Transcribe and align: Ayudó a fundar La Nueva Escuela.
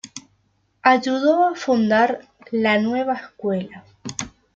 Ayudó 0.81 1.47
a 1.47 1.53
fundar 1.53 2.21
La 2.49 2.79
Nueva 2.79 3.13
Escuela. 3.13 3.83